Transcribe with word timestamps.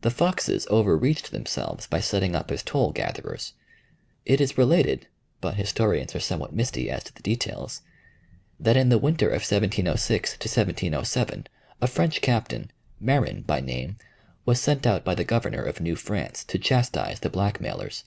The 0.00 0.10
Foxes 0.10 0.66
overreached 0.70 1.30
themselves 1.30 1.86
by 1.86 2.00
setting 2.00 2.34
up 2.34 2.50
as 2.50 2.62
toll 2.62 2.90
gatherers. 2.90 3.52
It 4.24 4.40
is 4.40 4.56
related 4.56 5.08
but 5.42 5.56
historians 5.56 6.14
are 6.14 6.20
somewhat 6.20 6.54
misty 6.54 6.88
as 6.90 7.04
to 7.04 7.12
the 7.14 7.20
details 7.20 7.82
that 8.58 8.78
in 8.78 8.88
the 8.88 8.96
winter 8.96 9.26
of 9.26 9.42
1706 9.46 10.38
7 10.40 11.46
a 11.82 11.86
French 11.86 12.20
captain, 12.22 12.70
Marin 12.98 13.42
by 13.42 13.60
name, 13.60 13.98
was 14.46 14.58
sent 14.58 14.86
out 14.86 15.04
by 15.04 15.14
the 15.14 15.22
governor 15.22 15.62
of 15.62 15.80
New 15.82 15.96
France 15.96 16.44
to 16.44 16.58
chastise 16.58 17.20
the 17.20 17.28
blackmailers. 17.28 18.04